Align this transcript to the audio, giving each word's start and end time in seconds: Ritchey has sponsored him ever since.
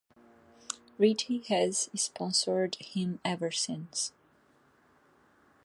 Ritchey 0.97 1.43
has 1.49 1.87
sponsored 1.93 2.73
him 2.79 3.19
ever 3.23 3.51
since. 3.51 4.11